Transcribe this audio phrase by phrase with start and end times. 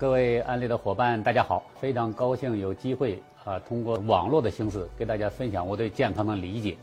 [0.00, 1.62] 各位安利的伙伴，大家好！
[1.78, 6.74] 非常高兴有机会啊，通过网络的形式给大家分享我对健康的理解。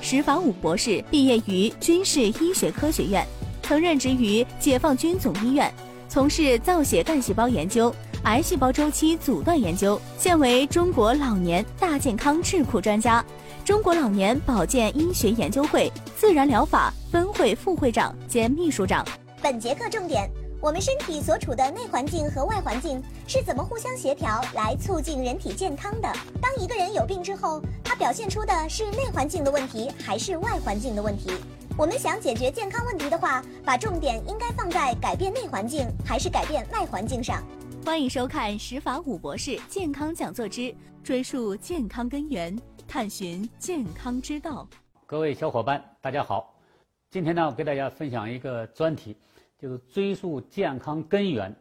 [0.00, 3.26] 石法武博士毕业于军事医学科学院，
[3.64, 5.74] 曾任职于解放军总医院，
[6.08, 7.92] 从事造血干细胞研究、
[8.22, 13.24] 癌细胞周期阻断研究，现为中国老年大健康智库专家，
[13.64, 19.04] 中国老年保健医学研究会自然疗法分会副会长兼秘书长。
[19.42, 20.30] 本节课重点。
[20.60, 26.12] 我们身体所处的内环境和外环境是怎么互相协调来促进人体健康的？
[26.42, 31.30] 当一个人有病之后，他表现出的是内环境的问题还是外环境的问题？
[31.76, 37.40] 我们想解决健康问题的话，把重点应该放在改变内环境还是改变外环境上？
[37.86, 44.66] 欢迎收看石法武博士健康讲座之追溯健康根源，探寻健康之道。
[45.06, 46.52] 各位小伙伴，大家好，
[47.12, 49.16] 今天呢，我给大家分享一个专题。
[49.58, 51.54] 就是追溯健康根源，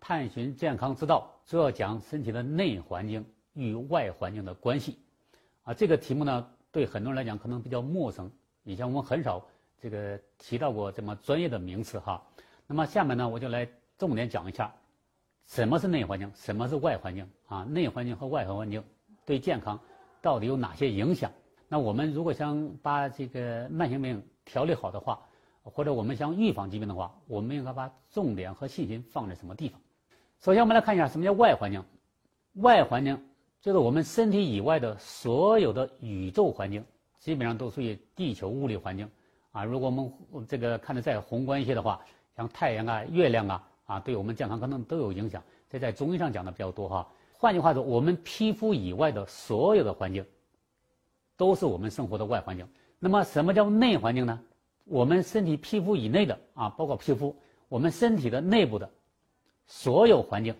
[0.00, 4.98] 探寻健康之道，主要讲身体的内环境与外环境的关系。
[5.62, 8.30] 啊，这个题目呢，对很多人来讲可能比较陌生，
[8.64, 9.46] 以前我们很少
[9.78, 12.26] 这个提到过这么专业的名词哈。
[12.66, 14.74] 那么下面呢，我就来重点讲一下，
[15.46, 17.64] 什么是内环境，什么是外环境啊？
[17.64, 18.82] 内环境和外环境
[19.26, 19.78] 对健康
[20.22, 21.30] 到底有哪些影响？
[21.68, 25.20] 那我们如果想把这个慢性病调理好的话，
[25.62, 29.80] 或者我们想预防疾病的话，我们应该把重点和信心放在什么地方？
[30.40, 31.82] 首先，我们来看一下什么叫外环境。
[32.54, 33.18] 外环境
[33.60, 36.84] 就是我们身体以外的所有的宇宙环境，
[37.18, 39.08] 基本上都属于地球物理环境
[39.52, 39.64] 啊。
[39.64, 42.00] 如果我们这个看的再宏观一些的话，
[42.36, 45.42] 像太阳啊、月亮啊啊，对我们健康可能都有影响。
[45.70, 47.08] 这在中医上讲的比较多哈。
[47.32, 50.24] 换句话说，我们皮肤以外的所有的环境，
[51.36, 52.68] 都是我们生活的外环境。
[52.98, 54.40] 那么，什么叫内环境呢？
[54.84, 57.36] 我们身体皮肤以内的啊，包括皮肤，
[57.68, 58.90] 我们身体的内部的
[59.66, 60.54] 所有环境，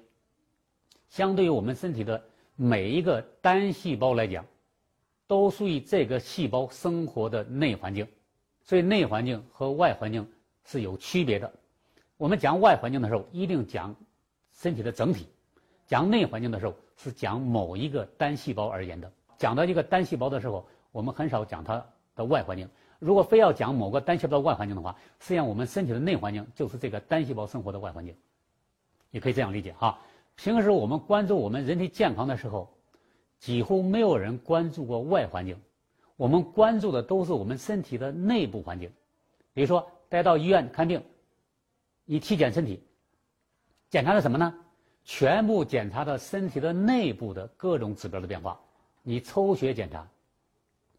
[1.09, 2.22] 相对于我们身体的
[2.55, 4.44] 每一个单细胞来讲，
[5.27, 8.06] 都属于这个细胞生活的内环境。
[8.65, 10.27] 所以，内环境和外环境
[10.65, 11.53] 是有区别的。
[12.16, 13.94] 我们讲外环境的时候，一定讲
[14.53, 15.25] 身体的整体；
[15.84, 19.11] 讲内环境的时候，是讲某一个单细胞而言的。
[19.37, 21.84] 讲到一个单细胞的时候，我们很少讲它
[22.15, 22.69] 的外环境。
[23.03, 28.15] 如果非要讲某个单细胞的外环境的话，实际上我们身体的内环境就是这个单细胞生活的外环境，
[29.11, 29.99] 也可以这样理解哈。
[30.37, 32.73] 平时我们关注我们人体健康的时候，
[33.41, 35.61] 几乎没有人关注过外环境，
[36.17, 38.89] 我们关注的都是我们身体的内部环境。
[39.53, 41.03] 比如说，大家到医院看病，
[42.05, 42.81] 你体检身体，
[43.91, 44.55] 检查的什么呢？
[45.03, 48.61] 全部检查的身体的内部的各种指标的变化。
[49.03, 50.09] 你抽血检查，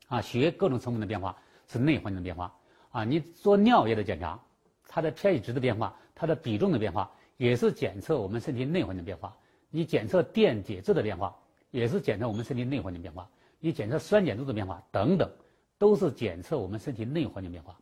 [0.08, 1.38] 啊，血各种成分的变化。
[1.68, 2.53] 是内环境的变化
[2.91, 3.03] 啊！
[3.03, 4.40] 你做尿液的检查，
[4.88, 9.35] 它的 pH 值的变化，它的比重的变化，也是检测我们身体内环境变化。
[9.69, 11.35] 你检测电解质的变化，
[11.72, 13.28] 也是检测我们身体内环境变化。
[13.59, 15.29] 你检测酸碱度的变化等等，
[15.78, 17.75] 都是检测我们身体内环境变化。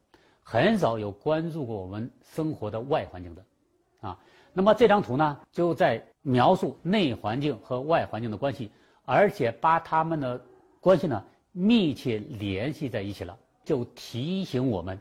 [0.43, 3.45] 很少有关注过我们生活的外环境的
[3.99, 4.17] 啊。
[4.53, 8.71] 那么这张图呢，就在描述内环境和外环境的关系，
[9.05, 10.41] 而且把它们的
[10.79, 13.37] 关系呢密切联系在一起了。
[13.63, 14.99] 就提醒我们，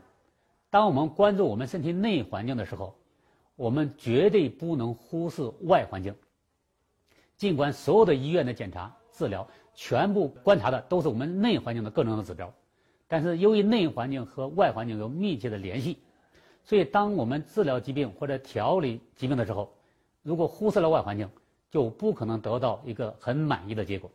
[0.69, 2.95] 当我们关注我们身体内环境的时候，
[3.55, 6.15] 我们绝对不能忽视外环境。
[7.37, 12.53] 尽管所有的医院的检查、治疗全部观察的都是我们内环境的各种的指标，
[13.07, 15.97] 但是由于内环境和外环境有密切的联系，
[16.63, 19.73] 所以当我们治疗疾病或者调理疾病的时候，
[20.21, 21.27] 如果忽视了外环境，
[21.71, 24.11] 就不可能得到一个很满意的结果。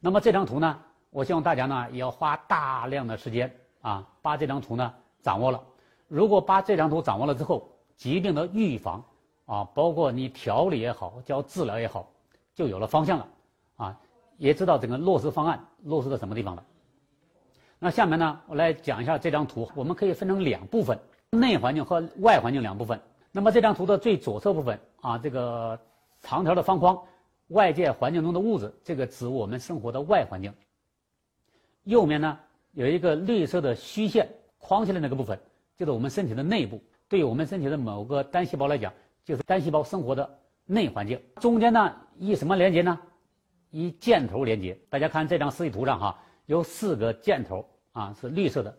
[0.00, 0.82] 那么这张图呢？
[1.18, 5.60] 我希望大家呢也要花大量的时间啊，把这张图呢掌握了。
[6.06, 9.02] 如果把这张图掌握了之后，疾病的预防
[9.46, 12.08] 啊，包括你调理也好，叫治疗也好，
[12.54, 13.26] 就有了方向了
[13.78, 14.00] 啊，
[14.36, 16.62] 也知道整个落实方案落实到什么地方了。
[17.80, 20.96] 那下面呢，我来讲一下这张图，我们可以分成两部分：
[21.30, 23.00] 内环境和外环境两部分。
[23.32, 25.76] 那么这张图的最左侧部分啊，这个
[26.20, 26.96] 长条的方框，
[27.48, 30.54] 外界环境中的物质，这个指我们生活的外环境。
[31.88, 32.38] 右面呢
[32.72, 35.40] 有一个绿色的虚线框起来那个部分，
[35.74, 36.78] 就是我们身体的内部。
[37.08, 38.92] 对于我们身体的某个单细胞来讲，
[39.24, 41.18] 就是单细胞生活的内环境。
[41.40, 43.00] 中间呢以什么连接呢？
[43.70, 44.78] 以箭头连接。
[44.90, 48.76] 大家看这张示意图上哈，有四个箭头啊，是绿色的。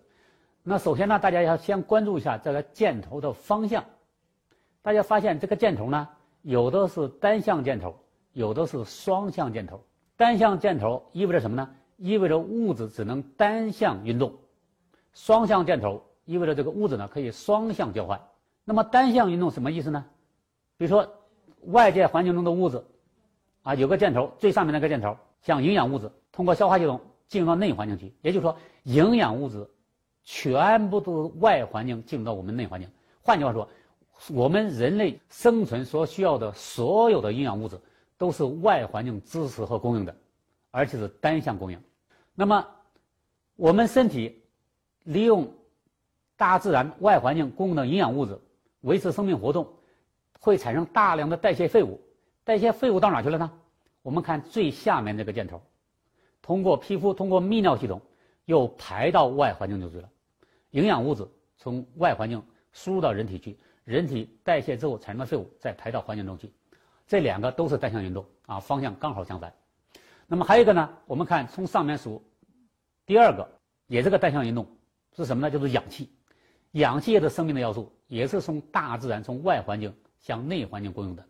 [0.62, 3.84] 那首先呢，大家要先关注一下这个箭头的方向。
[4.84, 6.08] 大家发现这个箭头呢，
[6.44, 8.00] 有的是单向箭头，
[8.34, 9.84] 有的是双向箭头。
[10.16, 11.68] 单向箭头意味着什么呢？
[12.00, 14.34] 意味着物质只能单向运动，
[15.13, 18.19] 双向箭头意味着这个物质呢可以双向交换。
[18.63, 20.06] 那么单向运动什么意思呢？
[20.78, 21.12] 比如说
[21.66, 22.84] 外界环境中的物质，
[23.63, 28.13] 啊，有个箭头，最上面那个箭头像营养物质，通过消化系统进入到内环境去。
[28.22, 29.69] 也就是说，营养物质
[30.24, 32.90] 全部都是外环境进入到我们内环境。
[33.22, 33.68] 换句话说，
[34.31, 37.80] 我们人类生存所需要的所有的营养物质
[38.18, 40.16] 都是外环境支持和供应的，
[40.72, 41.81] 而且是单向供应。
[42.40, 42.66] 那么，
[43.58, 44.42] 我们身体
[45.04, 45.52] 利用
[46.38, 48.40] 大自然外环境供应的营养物质
[48.80, 49.68] 维持生命活动。
[50.40, 52.00] 会产生大量的代谢废物，
[52.46, 53.52] 代谢废物到哪去了呢？
[54.02, 55.62] 我们看最下面这个箭头，
[56.42, 58.02] 通过皮肤，通过泌尿系统，
[58.46, 60.10] 又排到外环境就去了。
[60.70, 61.28] 营养物质
[61.58, 62.42] 从外环境
[62.72, 66.50] 输入到人体去，人体代谢之后产生的废物再排到环境中去。
[67.06, 69.54] 这两个都是单向运动啊，方向刚好相反。
[70.26, 70.90] 那么还有一个呢？
[71.06, 72.24] 我们看从上面数，
[73.10, 73.50] 第二个
[73.88, 74.68] 也是个单向运动，
[75.18, 75.50] 是什么呢？
[75.50, 76.12] 就是氧气。
[76.74, 79.92] 氧气也是生命的要素，也是从大自然从外环境。
[80.20, 81.26] 向内环境供应的，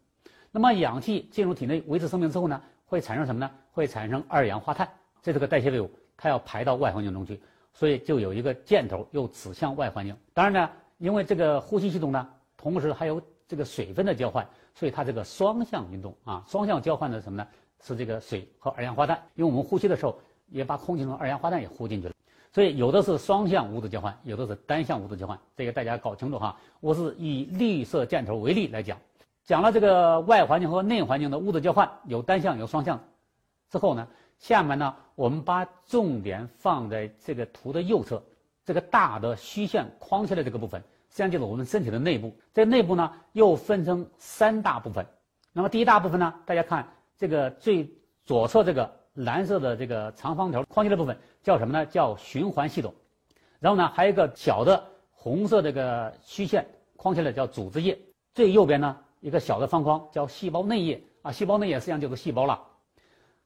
[0.52, 3.52] 那么氧气进入体内维持生命之后呢，会产生什么呢？
[3.72, 4.90] 会产生二氧化碳，
[5.22, 7.40] 这是个代谢废物，它要排到外环境中去，
[7.72, 10.18] 所以就有一个箭头又指向外环境。
[10.34, 12.28] 当然呢，因为这个呼吸系统呢，
[12.58, 17.48] 同时还有这个水分的交换，所以它这个双向运动啊，双向交换的什么呢？
[17.82, 20.20] 是这个水和二氧化碳，因为我们呼吸的时候
[20.51, 22.13] 也把空气中二氧化碳也呼进去了。
[22.51, 26.57] 所以有的是双向物质交换，有的是单向物质交换，这个大家搞清楚哈。
[26.80, 28.98] 我是以绿色箭头为例来讲，
[29.46, 33.00] 讲了这个外环境和内环境的物质交换有单向有双向，
[33.69, 34.07] 之后呢，
[34.40, 38.22] 下面呢我们把重点放在这个图的右侧，
[38.66, 40.81] 这个大的虚线框起来这个部分，
[41.12, 42.36] 实际上就是我们身体的内部。
[42.51, 45.06] 这内部呢又分成三大部分，
[45.54, 47.88] 那么第一大部分呢，大家看这个最
[48.25, 48.99] 左侧这个。
[49.19, 51.86] 蓝色的这个长方条框起来部分叫什么呢？
[51.86, 52.94] 叫循环系统。
[53.60, 54.81] 然后呢，还有一个小的
[55.12, 58.00] 红色这个虚线框起来叫组织液。
[58.33, 61.31] 最右边呢，一个小的方框叫细胞内液啊。
[61.31, 62.66] 细胞内液实际上就是细胞了。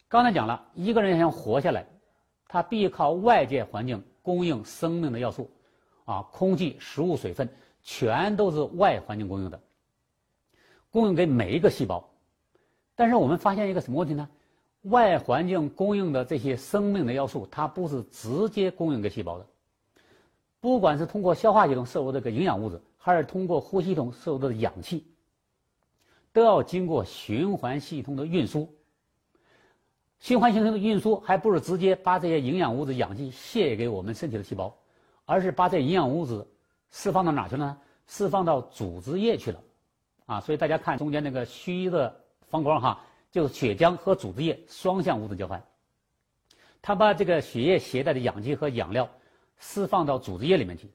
[0.07, 1.85] 刚才讲了一个人要想活下来，
[2.47, 5.49] 他必须靠外界环境供应生命的要素
[6.05, 7.49] 啊，空气、食物、水分，
[7.81, 9.59] 全都是外环境供应的，
[10.91, 12.07] 供应给每一个细胞。
[12.95, 14.29] 但是我们发现一个什么问题呢？
[14.83, 19.45] 外环境供应的这些生命的要素，它不是直接供应给细胞的。
[20.59, 25.05] 不管是通过消化系统摄入这个营养物质，还是通过呼吸系统摄入的氧气，
[26.31, 28.73] 都要经过循环系统的运输。
[30.19, 34.73] 循环系统的运输还不是直接把这些营养物质、氧气卸给我们身体的细胞，
[35.25, 36.47] 而是把这营养物质
[36.91, 37.77] 释放到哪去了呢？
[38.07, 39.59] 释放到组织液去了。
[40.25, 42.13] 啊，所以大家看中间那个虚的
[42.49, 43.01] 方框哈。
[43.33, 45.65] 就是血浆和组织液双向物质交换，
[46.83, 49.09] 它把这个血液携带的氧气和养料
[49.57, 50.87] 释放到组织液里面去，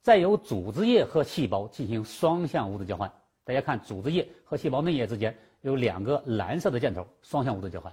[0.00, 3.12] 再由组织液和细胞进行双向物质交换。
[3.42, 7.92] 大家看，组织液和细胞内液之间有两个蓝色的箭头，双向物质交换。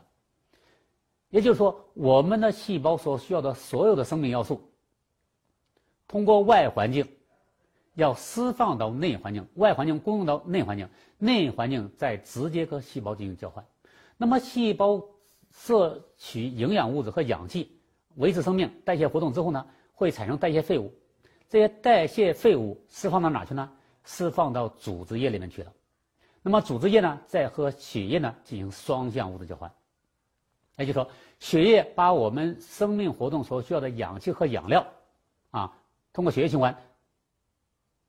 [1.32, 4.62] 也就是说，我们的细胞所需要的所有的生命要素，
[6.08, 7.08] 通过外环境
[7.96, 13.66] 要释放到内环境，外环境供应到内环境，内环境再直接和细胞进行交换。
[14.18, 15.04] 那么，细胞
[15.52, 17.80] 摄取营养物质和氧气，
[18.16, 20.92] 维持生命、代谢活动之后呢，会产生代谢废物。
[21.47, 23.71] 这些代谢废物释放到哪去呢？
[24.04, 25.71] 释放到组织液里面去了。
[26.42, 29.71] 那么，组织液呢，再和血液呢进行双向物质交换。
[30.78, 31.09] 也就是说，
[31.40, 34.86] 血液把我们生命活动所需要的氧气和养料，
[35.52, 35.78] 啊，
[36.12, 36.76] 通过血液循环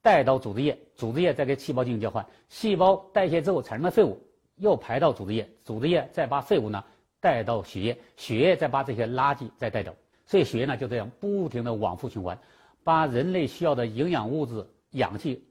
[0.01, 2.25] 带到组织液，组织液再给细胞进行交换。
[2.49, 4.19] 细胞代谢之后产生的废物。
[4.59, 6.85] 又排到组织液，组织液再把废物呢
[7.21, 9.95] 带到血液，血液再把这些垃圾再带走，
[10.27, 12.39] 所以血液呢就这样不停的往复循环，
[12.85, 15.45] 把人类需要的营养物质、氧气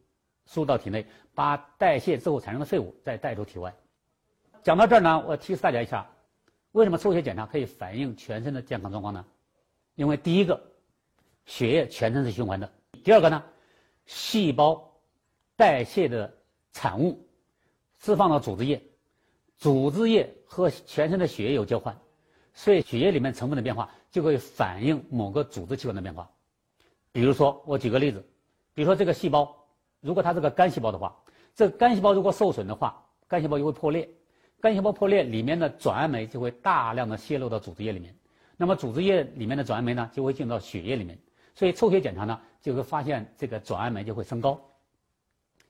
[0.45, 3.73] 输到体内，把代谢之后产生的废物再带出体外。
[4.63, 6.09] 讲到这儿呢，我提示大家一下，
[6.71, 9.25] 为什么抽血检查可以反映全身的健康状况呢？
[9.95, 10.61] 因为第一个，
[11.45, 12.67] 血液全身是循环的；
[13.03, 13.43] 第二个呢，
[14.05, 14.93] 细胞
[15.55, 16.31] 代谢的
[16.71, 17.25] 产物
[17.97, 18.81] 释放到组织液。
[19.57, 21.97] 组织液和全身的血液有交换，
[22.53, 26.29] 所以血液里面成分的变化就会反映某个组织器官的变化。
[27.11, 28.23] 比如说，我举个例子，
[28.73, 29.55] 比如说这个细胞，
[29.99, 31.15] 如果它是个干细胞的话，
[31.55, 34.07] 这干细胞如果受损的话，干细胞就会破裂，
[34.61, 38.15] 干细胞破裂里面的转氨酶就会大量的泄露到组织液里面，
[38.55, 41.17] 那么组织液里面的转氨酶呢就会进入到血液里面，
[41.55, 44.61] 所以抽血检查呢就会发现这个转氨酶就会升高。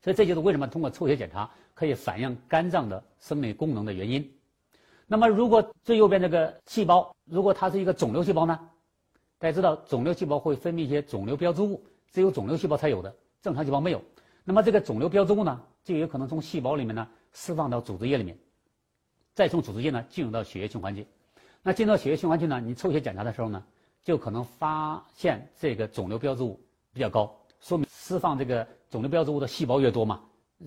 [0.08, 4.26] 所以这就是为什么通过抽血检查可以反映肝脏的生理功能的原因。
[5.06, 8.58] 那么，如果最右边这个细胞，如果它是一个肿瘤细胞呢？
[9.38, 14.02] 大家知道，肿瘤细胞会分泌一些肿瘤标志物，只有肿瘤细胞才有的，正常细胞没有。
[14.46, 18.38] 那么，这个肿瘤标志物呢，就有可能从细胞里面呢释放到组织液里面，
[19.34, 21.06] 再从组织液呢进入到血液循环去。
[21.62, 23.62] 那进入到血液循环去呢，你抽血检查的时候呢，
[24.06, 26.58] 就可能发现这个肿瘤标志物
[26.94, 30.22] 比较高，说明释放这个肿瘤标志物的细胞越多嘛，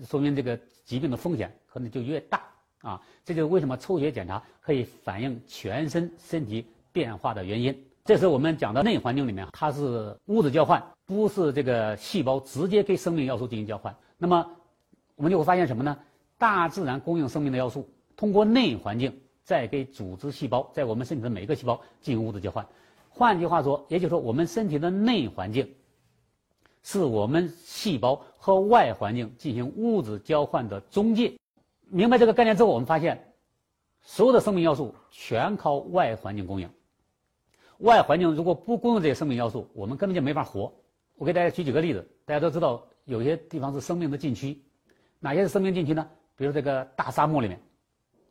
[0.05, 2.41] 说明这个疾病的风险可能就越大
[2.81, 3.01] 啊。
[3.23, 7.85] 这就是为什么抽血检查可以反映全身身体变化的原因。
[8.03, 13.95] 这是我们讲的内环境里面，它是物质交换，不是这个细胞直接给生命要素进行交换。
[14.17, 14.45] 那么
[15.15, 15.97] 我们就会发现什么呢？
[16.37, 19.13] 大自然供应生命的要素，通过内环境。
[19.43, 22.65] 再给组织细胞，在我们身体的每一个细胞进行物质交换。
[23.09, 25.67] 换句话说，也就是说，我们身体的内环境
[26.83, 31.33] 是我们细胞和外环境进行物质交换的中介。
[31.89, 33.33] 明白这个概念之后，我们发现，
[34.01, 36.69] 所有的生命要素全靠外环境供应。
[37.79, 40.73] 外环境如果不供应这些生命要素，我们根本就没法活。
[41.15, 44.59] 我给大家举几个例子，大家都知道，有些地方是生命的禁区，
[45.19, 46.07] 哪些是生命禁区呢？
[46.35, 47.59] 比如这个大沙漠里面。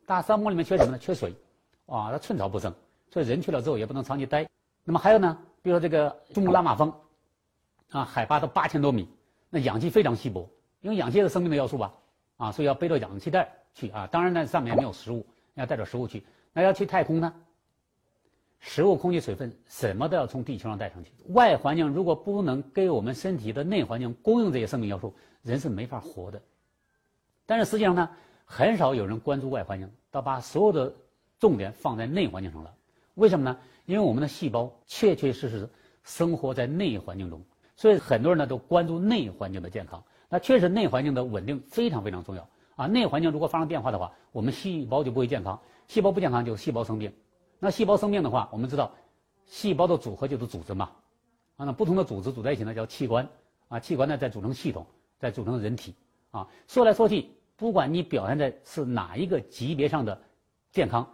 [0.06, 0.98] 大沙漠里面缺什么呢？
[0.98, 1.32] 缺水，
[1.86, 2.74] 啊，它寸草不生，
[3.12, 4.48] 所以人去了之后也不能长期待。
[4.82, 6.92] 那么还有呢，比如说这个珠穆朗玛峰，
[7.90, 9.08] 啊，海拔都八千多米，
[9.50, 10.48] 那氧气非常稀薄，
[10.80, 11.94] 因为氧气是生命的要素吧，
[12.36, 14.06] 啊，所以要背着氧气袋去啊。
[14.06, 16.24] 当然呢，上面没有食物，要带着食物去。
[16.52, 17.34] 那要去太空呢，
[18.58, 21.10] 食物、空气、水分什么都要从地球上带上去。
[21.28, 26.40] 外环境如果不能给我们身体的内环境供应这些生命要素，人是没法活的。
[27.46, 28.08] 但是实际上呢，
[28.44, 29.90] 很少有人关注外环境。
[30.12, 30.92] 到把所有的
[31.38, 32.74] 重点放在内环境上了，
[33.14, 33.56] 为什么呢？
[33.86, 35.68] 因为我们的细胞确确实实
[36.02, 37.40] 生活在内环境中，
[37.80, 40.04] 所以很多人呢都关注内环境的健康。
[40.28, 42.46] 那确实内环境的稳定非常非常重要
[42.76, 42.86] 啊！
[42.86, 45.58] 内环境如果发生变化的话，我们细胞就不会健康，
[45.88, 47.10] 细胞不健康就细胞生病。
[47.58, 48.92] 那细胞生病的话，我们知道，
[49.46, 50.90] 细胞的组合就是组织嘛，
[51.56, 53.26] 啊，那不同的组织组在一起呢叫器官，
[53.68, 54.86] 啊，器官呢再组成系统，
[55.18, 55.94] 再组成人体，
[56.32, 57.30] 啊，说来说去。
[57.56, 60.22] 不管你表现在是哪一个级别上的
[60.70, 61.08] 健康，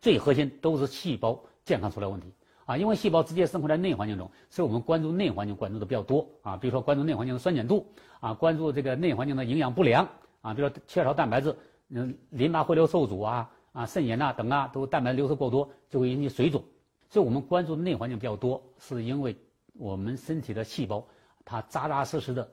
[0.00, 2.32] 最核心都是细胞健康出了问题
[2.70, 2.76] 啊！
[2.76, 6.56] 因为细胞直接生活在内环境中，所以我们关注内环境关注的比较多啊。
[6.56, 7.84] 比如说关注内环境的酸碱度
[8.20, 10.08] 啊，关注这个内环境的营养不良
[10.40, 11.56] 啊，比如说缺少蛋白质，
[11.88, 16.62] 嗯，淋巴回流受阻啊啊，肾炎呐等啊，都蛋白流失过多就会引起水肿。
[17.08, 19.36] 所以我们关注内环境比较多，是因为
[19.72, 21.04] 我们身体的细胞
[21.44, 22.48] 它扎扎实实的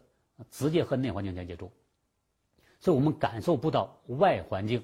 [0.49, 1.71] 直接和内环境相接触。
[2.79, 4.83] 所以我们感受不到外环境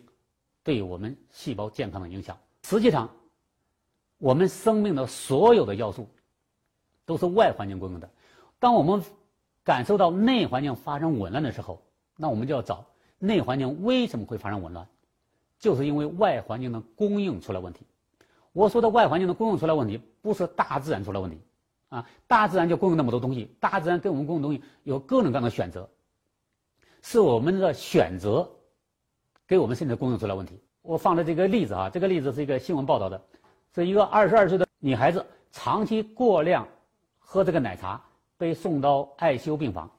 [0.63, 2.37] 对我们细胞健康的影响。
[2.65, 3.09] 实际上，
[4.23, 6.07] 我们生命的所有的要素
[7.05, 8.09] 都是外环境供应的。
[8.57, 9.03] 当我们
[9.65, 11.83] 感受到内环境发生紊乱的时候，
[12.15, 12.85] 那我们就要找
[13.19, 14.87] 内环境为什么会发生紊乱，
[15.59, 17.81] 就是因为外环境的供应出了问题。
[18.53, 21.37] 我说的外环境的供应出了问题，不是大自然出了问题，
[21.89, 25.89] 啊，大自然就供应那么多东西，大自然给我们供应东西有各种各样的选择。
[27.01, 28.49] 是我们的选择，
[29.45, 30.61] 给我们身体供应出了问题。
[30.81, 33.21] 我放的这个例子啊，这个例子是一个新闻报道的，
[33.73, 36.67] 是一个二十二岁的女孩子长期过量
[37.17, 37.99] 喝这个奶茶，
[38.37, 39.89] 被送到爱修病房，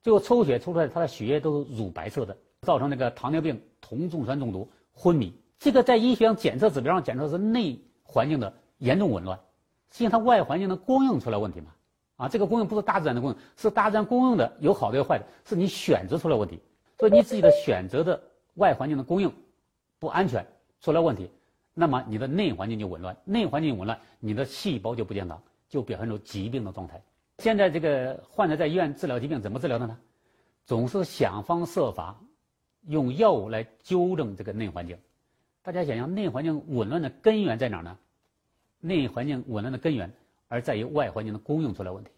[0.00, 5.34] 最后抽血抽出来，她的血液都是乳白色的，造成那个糖尿病、酮重酸中毒、昏迷。
[5.58, 9.38] 这个在医学上检测指标上检测是内环境的严重紊乱，
[9.90, 11.66] 实际上它外环境的供应出了问题嘛。
[12.16, 16.58] 啊，这个供应不是大自然的供应，是大自然供应的，有好的有坏的，是你选择出了问题。
[16.98, 18.22] 所以你自己的选择的
[18.54, 19.30] 外环境的供应
[19.98, 20.46] 不安全，
[20.80, 21.30] 出了问题，
[21.74, 27.02] 那么你的内环境就紊乱，内环境紊乱，你的细胞就不健康，就表现出疾病的状态。
[27.38, 29.98] 现在这个患者在医院治疗疾病怎么治疗的呢？
[30.66, 32.20] 总是想方设法
[32.86, 34.98] 用药物来纠正这个内环境。
[35.62, 37.98] 大家想想，内环境紊乱的根源在哪儿呢？
[38.80, 40.12] 内环境紊乱的根源。
[40.52, 42.10] 而在于外环境的供应出了问题，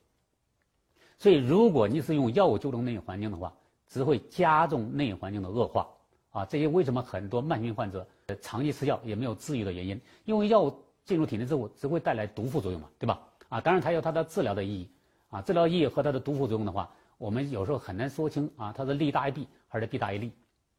[1.18, 3.52] 所以如果你是用药物纠正内环境的话，
[3.86, 5.86] 只会加重内环境的恶化
[6.32, 6.44] 啊！
[6.46, 8.06] 这些为什么很多慢性患者
[8.40, 10.00] 长期吃药也没有治愈的原因？
[10.24, 10.74] 因为药物
[11.04, 13.20] 进入体内之后，只会带来毒副作用嘛，对吧？
[13.48, 14.88] 啊，当然它有它的治疗的意义
[15.30, 20.32] 啊，治疗意义和它的毒副作用的话，我们有时候很难说清啊，它是利大于弊还是弊大于利，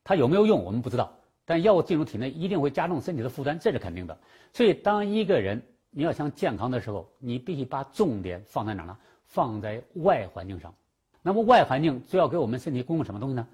[0.03, 1.13] 它有没有用我们不知道，
[1.45, 4.17] 但药物进入体内一定会加重身体的负担，这是肯定的。
[4.51, 8.97] 所以当一个人你要想健康的时候，你必须把重点放在哪呢？
[9.27, 10.73] 放在外环境上。
[11.21, 13.47] 那么外环境主要给我们身体供应什么东西呢？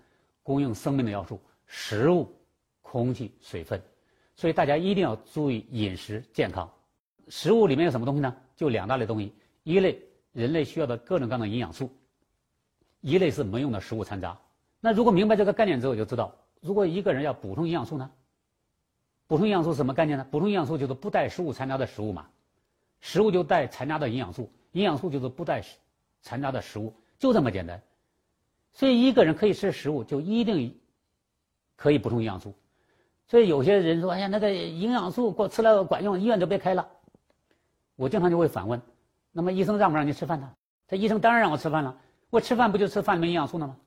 [0.43, 1.39] 供应生命的要素：
[1.71, 2.35] 食物、
[2.81, 3.81] 空气、水分。
[4.35, 6.69] 所以大家一定要注意饮食健康。
[7.27, 8.35] 食物里面有什么东西呢？
[8.55, 9.31] 就两大类东西：
[9.63, 11.89] 一类人类需要的各种各样的营养素，
[13.01, 14.37] 一类是没用的食物残渣。
[14.79, 18.09] 那如果明白这个概念之后，就知道如果一个人要补充营养素呢？
[19.27, 20.25] 补充营养素什么概念呢？
[20.31, 22.27] 补充营养素就是不带食物残渣的食物嘛，
[22.99, 25.63] 食物就带残渣的营养素，营养素就是不带
[26.21, 27.79] 残渣的食物，就这么简单。
[28.73, 30.78] 所以一个人可以吃食物，就一定
[31.79, 32.53] 可以补充营养素。
[33.25, 36.85] 所以有些人说：“哎呀，那个营养素给我吃了管用，医院都别开了。”
[37.95, 38.81] 我经常就会反问
[39.31, 40.51] ：“那么医生让不让你吃饭呢？”
[40.89, 41.95] 这医生当然让我吃饭了。
[42.29, 43.77] 我吃饭不就吃饭里面营养素呢吗？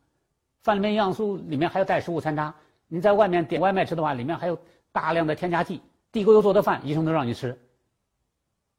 [0.63, 2.55] 饭里面营养素里面还有带食物残渣。
[2.89, 4.59] 你在外面点外卖吃的话，里面还有
[4.91, 5.83] 大量的添加剂。
[6.13, 7.59] 地沟油做的饭，医生都让你吃。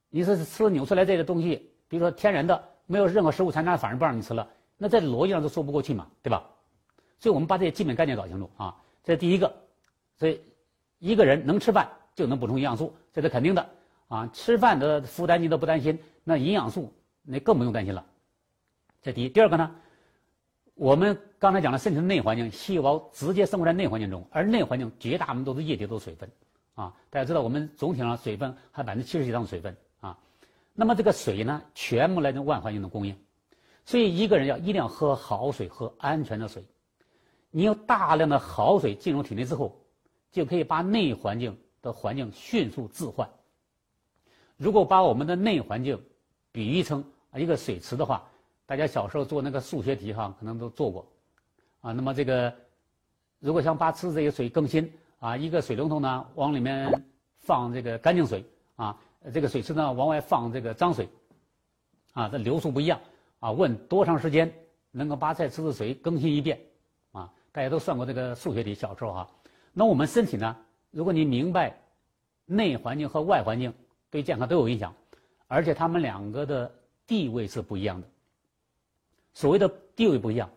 [0.10, 6.44] 你是吃了纽崔莱这类东西，比如说天然的，没有任何食物残渣，反而不让你吃了，那在逻辑上都说不过去嘛，对吧？
[7.20, 9.54] 所以我们把这些基本概念搞清楚啊，这第一个。
[10.18, 10.42] 所以。
[11.00, 13.70] 一个人能吃饭就能补充营养素，这是肯定的
[14.08, 14.26] 啊！
[14.32, 16.94] 吃饭的负担你都不担心，那营养素
[17.24, 18.06] 那更不用担心了。
[19.02, 19.76] 这第一，第二个呢？
[20.76, 26.32] 我们刚才讲了身体的内环境，细胞直接生活在内环境中，而内环境绝大部分都是液体，都是水分
[26.76, 26.94] 啊！
[27.10, 30.18] 大家知道，我们总体上水分还百分之七十以上的水分啊。
[30.74, 33.14] 那么这个水呢，全部来自外环境的供应，
[33.84, 36.64] 所以一个人要一定要喝好水，喝安全的水。
[37.54, 39.80] 你有大量的好水进入体内之后。
[40.34, 43.30] 就可以把内环境的环境迅速置换。
[44.58, 46.04] 如果把我们的内环境
[46.52, 47.06] 比喻成
[47.36, 48.24] 一个水池的话，
[48.66, 51.06] 大家小时候做那个数学题哈，可能都做过
[51.82, 51.92] 啊。
[51.92, 52.52] 那么这个
[53.38, 57.06] 如果想把池子这个水更新啊，一个水龙头呢往里面
[57.38, 58.44] 放这个干净水
[58.76, 59.00] 啊，
[59.32, 61.08] 这个水池呢往外放这个脏水
[62.14, 63.00] 啊，这流速不一样
[63.40, 63.52] 啊。
[63.52, 64.52] 问多长时间
[64.90, 66.60] 能够把这池子水更新一遍？
[67.54, 69.30] 大家都算过这个数学题，小时候哈。
[69.72, 70.58] 那我们身体呢？
[70.90, 71.80] 如果你明白
[72.46, 73.72] 内环境和外环境
[74.10, 74.94] 对健康都有影响，
[75.48, 76.72] 而且它们两个的
[77.06, 78.08] 地位是不一样的。
[79.34, 80.50] 所谓的地位不一样，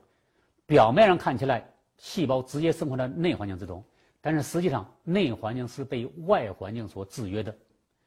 [0.64, 3.84] 表面上看起来细胞直接生活在内环境之中，
[4.22, 7.54] 但是实际上内环境是被外环境所制约的，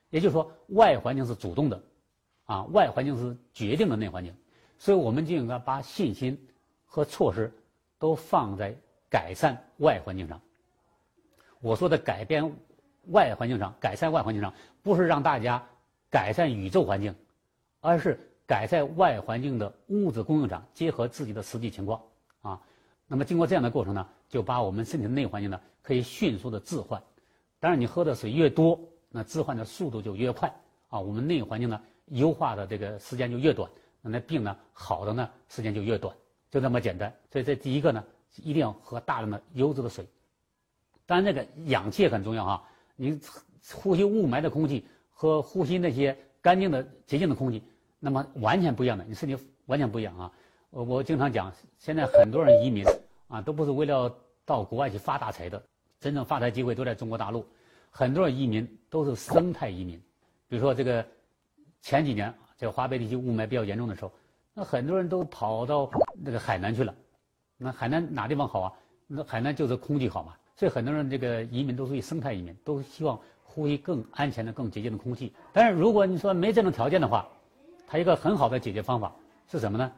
[0.10, 1.84] 也就是说外环境是主动的，
[2.46, 4.36] 啊，外环境是决定的内环境，
[4.80, 6.36] 所以我们就应该把信心
[6.86, 7.52] 和措施
[8.00, 8.74] 都放在
[9.10, 10.42] 改善外环境上。
[11.60, 12.52] 我说的改变
[13.08, 15.64] 外环境上，改善外环境上，不是让大家
[16.10, 17.14] 改善宇宙环境，
[17.82, 22.02] 而是改善外环境的物质供应上，结合自己的实际情况
[22.42, 22.62] 啊。
[23.08, 27.02] 那么经过这样的过程呢，就把我们身体的内环境呢，可以迅速的置换。
[27.60, 30.50] 当然，你喝的水越多，那置换的速度就越快
[30.88, 31.00] 啊。
[31.00, 33.70] 我们内环境呢，优化的这个时间就越短，
[34.02, 36.16] 那那病呢好的呢时间就越短，
[36.50, 37.14] 就这么简单。
[37.32, 38.04] 所以这第一个呢，
[38.38, 40.06] 一定要喝大量的优质的水。
[41.06, 42.64] 当然，这个氧气也很重要哈。
[42.96, 43.20] 你
[43.74, 47.64] 呼吸雾霾的空气和呼吸那些干净的洁净的空气，
[48.00, 50.32] 那么完全不一样的，你身体完全不一样啊。
[50.70, 52.86] 我我经常讲，现在很多人移民
[53.28, 55.62] 啊，都不是为了到国外去发大财的，
[56.00, 57.46] 真正发财机会都在中国大陆。
[57.90, 60.00] 很多人移民都是生态移民，
[60.48, 61.04] 比如说这个
[61.82, 64.12] 前几年这个华北地区雾霾比较严重的时候，
[64.60, 66.93] 那很多人都跑到那个海南去了。
[67.58, 68.74] 那海南哪地方好啊？
[69.08, 70.36] 那海南就是空气好嘛。
[70.58, 75.32] 所以很多人这个移民都属于生态移民，都希望呼吸更安全的、更洁净的空气。
[75.54, 77.26] 但是如果你说没这种条件的话，
[77.88, 79.15] 它一个很好的解决方法
[79.50, 79.89] 是什么呢？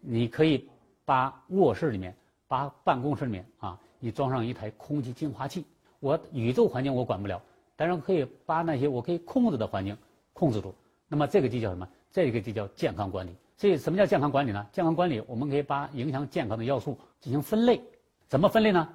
[0.00, 0.68] 你可以
[1.04, 2.12] 把卧室里面、
[2.48, 5.64] 把办公室里面啊，你装上一台空气净化器。
[6.00, 7.40] 我宇宙环境我管不了，
[7.76, 9.96] 但是可以把那些我可以控制的环境
[10.32, 10.74] 控制住。
[11.06, 11.86] 那么这个就叫什么？
[12.10, 13.30] 这个就叫健康管理。
[13.60, 14.66] 所以什么叫健康管理呢？
[14.72, 17.78] 健康管理我们可以把影响健康的要素进行分类。
[18.26, 18.88] 怎么分类呢？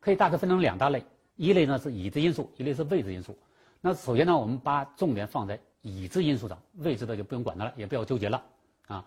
[0.00, 1.04] 可以大概分成两大类，
[1.36, 3.38] 一类呢是已知因素，一类是未知因素。
[3.80, 8.42] 那首先呢，我们把重点放在已知因素上，未知的就不用管它了，也不要纠结了
[8.88, 9.04] 啊。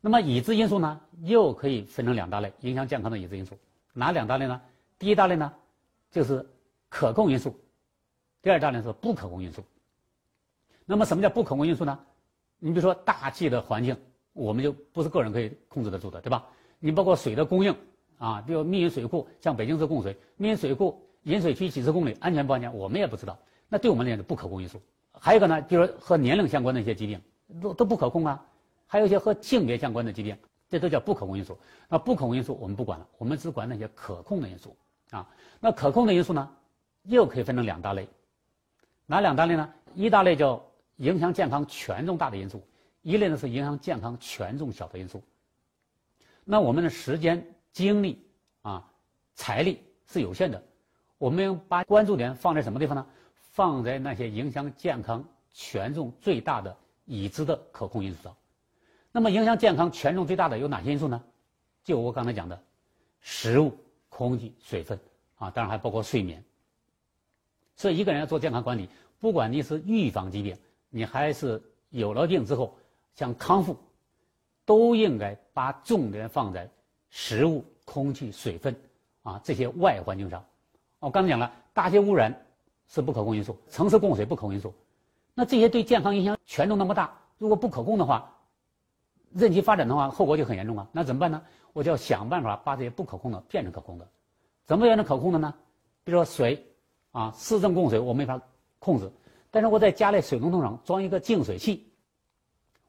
[0.00, 3.58] 那么已知因素呢，又可以分成两大类，影响健康的已知因素，
[3.92, 4.60] 哪两大类呢？
[5.00, 5.52] 第一大类呢，
[6.12, 6.48] 就是
[6.88, 7.50] 可控因素；
[8.40, 9.64] 第二大类是不可控因素。
[10.84, 11.98] 那么什么叫不可控因素呢？
[12.60, 13.96] 你比如说大气的环境，
[14.32, 16.46] 我们就不是个人可以控制得住的，对吧？
[16.78, 17.74] 你包括水的供应。
[18.18, 23.36] 啊，比如密云水库，像北京市供水，密云水库引水区几十公里，安全不安全，我们也不知道。
[23.68, 24.80] 那对我们来讲是不可控因素。
[25.10, 27.20] 还有一个呢，就是和年龄相关的一些疾病，
[27.60, 28.40] 都都不可控啊。
[28.86, 30.36] 还有一些和性别相关的疾病，
[30.70, 31.58] 这都叫不可控因素。
[31.88, 34.76] 那不可控因素我们不管了，我们只管那些可控的因素
[35.10, 35.28] 啊。
[35.58, 36.48] 那可控的因素呢，
[37.02, 38.08] 又可以分成两大类，
[39.06, 39.68] 哪两大类呢？
[39.96, 40.64] 一大类叫
[40.98, 42.62] 影响健康权重大的因素，
[43.02, 45.22] 一类呢是影响健康权重小的因素。
[46.44, 47.46] 那我们的时间。
[47.72, 48.22] 精力
[48.60, 48.86] 啊，
[49.34, 50.62] 财力是有限的，
[51.16, 53.06] 我们把关注点放在什么地方呢？
[53.52, 58.36] 放在那些影响健康权重最大的已知的可控因素上。
[59.10, 61.24] 那么，影响健康权重最大的有哪些因素呢？
[61.82, 62.62] 就我刚才讲的，
[63.22, 63.74] 食物、
[64.10, 65.00] 空气、水分
[65.36, 66.44] 啊，当然还包括睡眠。
[67.74, 68.86] 所以，一个人要做健康管理，
[69.18, 70.54] 不管你是预防疾病，
[70.90, 72.76] 你还是有了病之后
[73.14, 73.76] 想康复，
[74.64, 76.68] 都应该把重点放在。
[77.14, 78.74] 食物、空气、水分，
[79.22, 80.42] 啊，这些外环境上
[80.98, 82.34] 我刚才讲了，大气污染
[82.88, 84.72] 是不可控因素，城市供水不可控因素，
[85.34, 88.34] 那这些对健康影响权重那么大，如果不可控的话，
[89.34, 90.88] 任其发展的话，后果就很严重啊。
[90.90, 91.42] 那怎么办呢？
[91.74, 94.08] 我就要想办法把这些不可控的变成可控的。
[94.64, 95.54] 怎么变成可控的呢？
[96.04, 96.66] 比如说水，
[97.10, 98.40] 啊，市政供水我没法
[98.78, 99.12] 控制，
[99.50, 101.91] 但是我在家里水龙头上装一个净水器，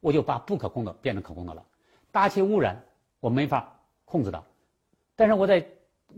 [0.03, 1.63] 我就把不可控的变成可控的了。
[2.11, 2.75] 大气污染
[3.19, 4.43] 我没法控制的，
[5.15, 5.65] 但是我在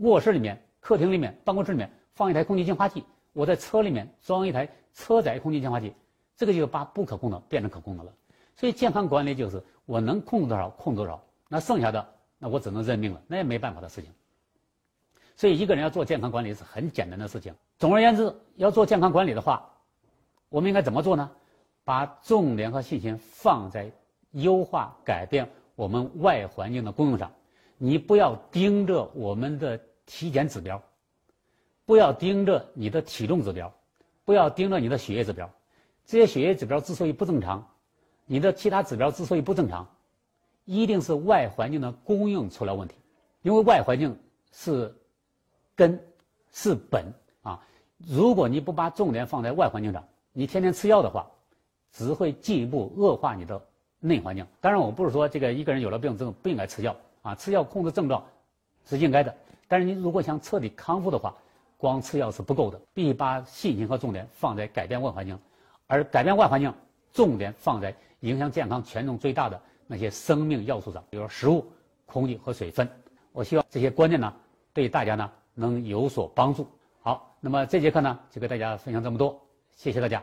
[0.00, 0.60] 卧室里面。
[0.78, 5.92] 客厅里面、办公室里面放一台空气净化器，我在车里面装一台车载空气净化器，
[6.36, 8.12] 这个就把不可控的变成可控的了。
[8.54, 12.06] 所以健康管理就是我能控制多少控多少，那剩下的
[12.38, 14.12] 那我只能认命了，那也没办法的事情。
[15.34, 17.52] 所以一个人要做健康管理是很简单的事情。
[17.80, 19.68] 总而言之，要做健康管理的话，
[20.48, 21.28] 我们应该怎么做呢？
[21.86, 23.90] 把重点和信心放在
[24.32, 27.32] 优化改变我们外环境的功能上，
[27.78, 29.80] 你不要盯着我们的。
[30.08, 30.80] 体检指标，
[31.84, 33.74] 不要盯着你的体重指标，
[34.24, 35.50] 不要盯着你的血液指标。
[36.04, 37.66] 这些血液指标之所以不正常，
[38.24, 39.84] 你的其他指标之所以不正常，
[40.64, 42.94] 一定是外环境的供应出了问题。
[43.42, 44.16] 因为外环境
[44.52, 44.94] 是
[45.74, 46.00] 根，
[46.52, 47.60] 是本啊。
[47.98, 51.28] 如果你不把重点放在外环境上，你天天吃药的话，
[51.96, 53.58] 只会进一步恶化你的
[54.00, 54.46] 内环境。
[54.60, 58.22] 当然，我不是说这个一个人有了病之后不应该吃药啊，吃药控制症状
[58.84, 59.34] 是应该的。
[59.66, 61.34] 但是你如果想彻底康复的话，
[61.78, 65.38] 光吃药是不够的，必须把信心和重点放在改变外环境，
[65.86, 66.70] 而改变外环境，
[67.14, 71.64] 重点放在影响健康权重最大的那些生命要素上，比如食物、
[72.04, 72.86] 空气和水分。
[73.32, 74.30] 我希望这些观念呢，
[74.74, 76.66] 对大家呢能有所帮助。
[77.00, 79.40] 好，那么这节课呢就给大家分享这么多，
[79.74, 80.22] 谢谢大家。